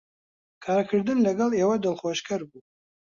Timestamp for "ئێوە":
1.55-1.75